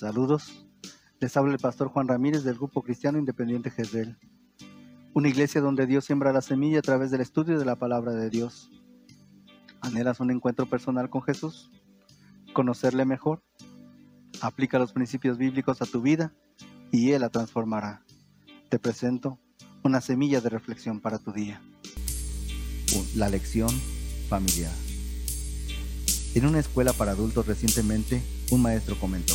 [0.00, 0.66] Saludos.
[1.18, 4.16] Les habla el pastor Juan Ramírez del Grupo Cristiano Independiente Jezreel.
[5.12, 8.30] Una iglesia donde Dios siembra la semilla a través del estudio de la palabra de
[8.30, 8.70] Dios.
[9.82, 11.70] ¿Anhelas un encuentro personal con Jesús?
[12.54, 13.42] ¿Conocerle mejor?
[14.40, 16.32] Aplica los principios bíblicos a tu vida
[16.90, 18.02] y Él la transformará.
[18.70, 19.38] Te presento
[19.84, 21.60] una semilla de reflexión para tu día.
[23.16, 23.68] La lección
[24.30, 24.72] familiar.
[26.34, 29.34] En una escuela para adultos recientemente, un maestro comentó,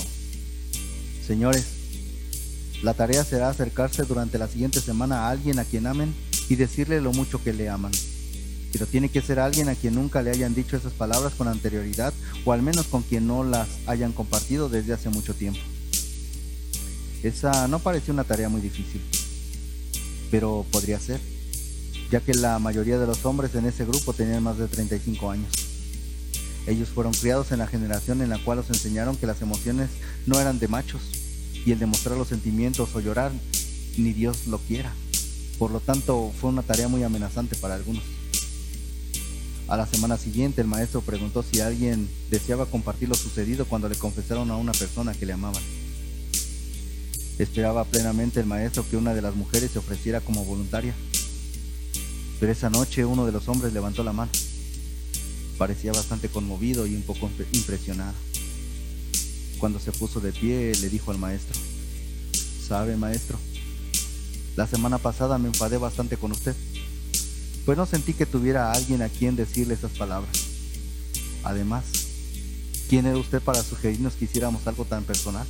[1.25, 1.65] Señores,
[2.83, 6.13] la tarea será acercarse durante la siguiente semana a alguien a quien amen
[6.49, 7.91] y decirle lo mucho que le aman.
[8.71, 12.13] Pero tiene que ser alguien a quien nunca le hayan dicho esas palabras con anterioridad
[12.43, 15.59] o al menos con quien no las hayan compartido desde hace mucho tiempo.
[17.23, 19.01] Esa no pareció una tarea muy difícil,
[20.29, 21.19] pero podría ser,
[22.11, 25.64] ya que la mayoría de los hombres en ese grupo tenían más de 35 años.
[26.67, 29.89] Ellos fueron criados en la generación en la cual los enseñaron que las emociones
[30.25, 31.01] no eran de machos
[31.65, 33.31] y el demostrar los sentimientos o llorar
[33.97, 34.93] ni Dios lo quiera.
[35.59, 38.03] Por lo tanto, fue una tarea muy amenazante para algunos.
[39.67, 43.95] A la semana siguiente, el maestro preguntó si alguien deseaba compartir lo sucedido cuando le
[43.95, 45.59] confesaron a una persona que le amaba.
[47.39, 50.93] Esperaba plenamente el maestro que una de las mujeres se ofreciera como voluntaria.
[52.39, 54.31] Pero esa noche uno de los hombres levantó la mano.
[55.57, 58.13] Parecía bastante conmovido y un poco impresionado.
[59.57, 61.59] Cuando se puso de pie, le dijo al maestro,
[62.67, 63.39] ¿sabe, maestro?
[64.55, 66.55] La semana pasada me enfadé bastante con usted,
[67.65, 70.31] pues no sentí que tuviera a alguien a quien decirle esas palabras.
[71.43, 71.85] Además,
[72.89, 75.47] ¿quién era usted para sugerirnos que hiciéramos algo tan personal?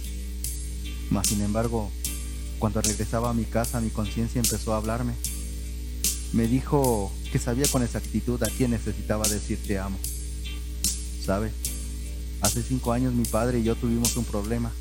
[1.10, 1.92] Mas, sin embargo,
[2.60, 5.14] cuando regresaba a mi casa, mi conciencia empezó a hablarme
[6.36, 9.98] me dijo que sabía con exactitud a quién necesitaba decir te amo.
[11.26, 11.50] ¿Sabe?
[12.42, 14.72] Hace cinco años mi padre y yo tuvimos un problema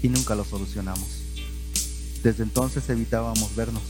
[0.00, 1.08] y nunca lo solucionamos.
[2.22, 3.82] Desde entonces evitábamos vernos,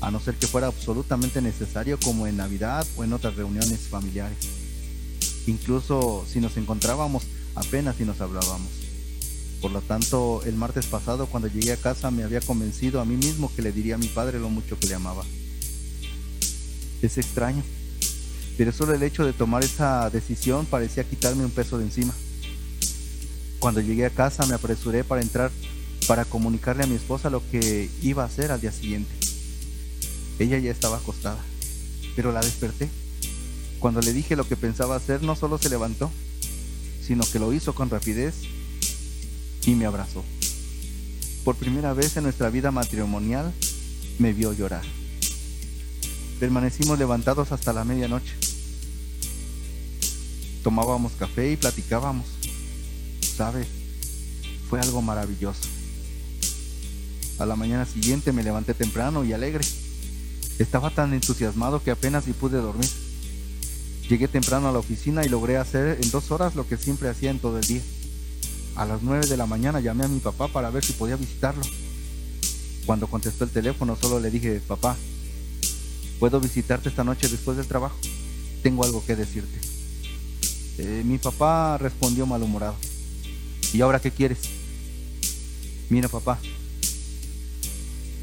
[0.00, 4.38] a no ser que fuera absolutamente necesario como en Navidad o en otras reuniones familiares.
[5.46, 8.70] Incluso si nos encontrábamos, apenas si nos hablábamos.
[9.60, 13.16] Por lo tanto, el martes pasado cuando llegué a casa me había convencido a mí
[13.16, 15.24] mismo que le diría a mi padre lo mucho que le amaba.
[17.02, 17.62] Es extraño,
[18.56, 22.14] pero solo el hecho de tomar esa decisión parecía quitarme un peso de encima.
[23.58, 25.50] Cuando llegué a casa me apresuré para entrar
[26.06, 29.10] para comunicarle a mi esposa lo que iba a hacer al día siguiente.
[30.38, 31.38] Ella ya estaba acostada,
[32.16, 32.88] pero la desperté.
[33.78, 36.10] Cuando le dije lo que pensaba hacer, no solo se levantó,
[37.06, 38.34] sino que lo hizo con rapidez
[39.66, 40.24] y me abrazó.
[41.44, 43.52] Por primera vez en nuestra vida matrimonial
[44.18, 44.84] me vio llorar.
[46.42, 48.34] Permanecimos levantados hasta la medianoche.
[50.64, 52.26] Tomábamos café y platicábamos.
[53.36, 53.64] ¿Sabe?
[54.68, 55.68] Fue algo maravilloso.
[57.38, 59.64] A la mañana siguiente me levanté temprano y alegre.
[60.58, 62.90] Estaba tan entusiasmado que apenas si pude dormir.
[64.08, 67.30] Llegué temprano a la oficina y logré hacer en dos horas lo que siempre hacía
[67.30, 67.82] en todo el día.
[68.74, 71.62] A las nueve de la mañana llamé a mi papá para ver si podía visitarlo.
[72.84, 74.96] Cuando contestó el teléfono solo le dije, papá,
[76.22, 77.96] ¿Puedo visitarte esta noche después del trabajo?
[78.62, 79.58] Tengo algo que decirte.
[80.78, 82.76] Eh, mi papá respondió malhumorado.
[83.72, 84.38] ¿Y ahora qué quieres?
[85.90, 86.38] Mira, papá.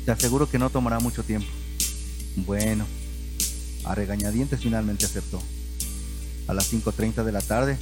[0.05, 1.49] Te aseguro que no tomará mucho tiempo.
[2.37, 2.85] Bueno,
[3.83, 5.41] a regañadientes finalmente aceptó.
[6.47, 7.77] A las 5.30 de la tarde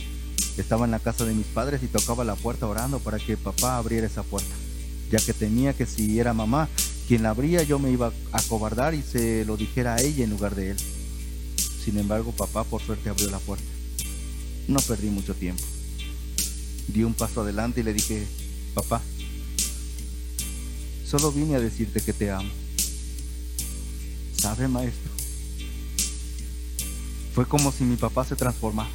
[0.58, 3.78] estaba en la casa de mis padres y tocaba la puerta orando para que papá
[3.78, 4.56] abriera esa puerta,
[5.12, 6.70] ya que temía que si era mamá
[7.08, 10.30] quien la abría yo me iba a cobardar y se lo dijera a ella en
[10.30, 10.78] lugar de él.
[11.84, 13.66] Sin embargo, papá por suerte abrió la puerta.
[14.68, 15.64] No perdí mucho tiempo.
[16.90, 18.28] Di un paso adelante y le dije,
[18.74, 19.02] papá,
[21.06, 22.50] solo vine a decirte que te amo.
[24.38, 25.12] ¿Sabe, maestro?
[27.34, 28.90] Fue como si mi papá se transformara.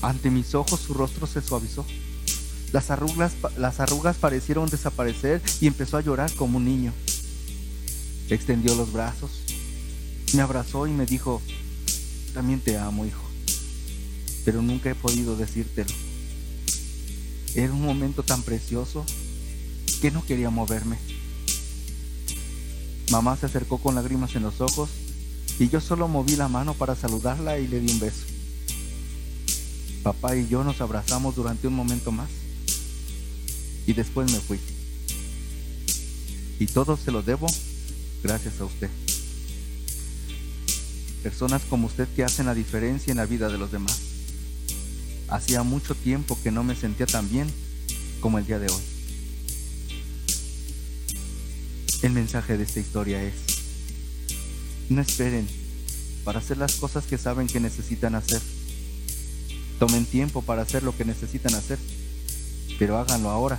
[0.00, 1.84] Ante mis ojos su rostro se suavizó.
[2.72, 6.92] Las arrugas, las arrugas parecieron desaparecer y empezó a llorar como un niño.
[8.28, 9.30] Extendió los brazos,
[10.34, 11.40] me abrazó y me dijo,
[12.34, 13.22] también te amo, hijo,
[14.44, 15.94] pero nunca he podido decírtelo.
[17.54, 19.06] Era un momento tan precioso
[20.02, 20.98] que no quería moverme.
[23.10, 24.90] Mamá se acercó con lágrimas en los ojos
[25.60, 28.26] y yo solo moví la mano para saludarla y le di un beso.
[30.02, 32.28] Papá y yo nos abrazamos durante un momento más
[33.86, 34.58] y después me fui.
[36.58, 37.46] Y todo se lo debo
[38.22, 38.90] gracias a usted.
[41.22, 43.98] Personas como usted que hacen la diferencia en la vida de los demás.
[45.28, 47.48] Hacía mucho tiempo que no me sentía tan bien
[48.20, 48.82] como el día de hoy.
[52.02, 53.34] El mensaje de esta historia es,
[54.88, 55.48] no esperen
[56.24, 58.40] para hacer las cosas que saben que necesitan hacer.
[59.78, 61.78] Tomen tiempo para hacer lo que necesitan hacer,
[62.78, 63.58] pero háganlo ahora,